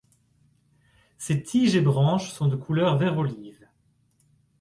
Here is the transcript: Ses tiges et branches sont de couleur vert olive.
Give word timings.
Ses 1.19 1.43
tiges 1.43 1.75
et 1.75 1.81
branches 1.81 2.31
sont 2.31 2.47
de 2.47 2.55
couleur 2.55 2.97
vert 2.97 3.19
olive. 3.19 3.67